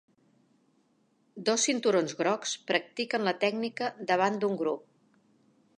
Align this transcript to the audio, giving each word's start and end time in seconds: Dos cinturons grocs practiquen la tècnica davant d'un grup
Dos 1.49 1.65
cinturons 1.69 2.17
grocs 2.23 2.55
practiquen 2.73 3.27
la 3.29 3.35
tècnica 3.45 3.95
davant 4.13 4.41
d'un 4.45 4.59
grup 4.65 4.89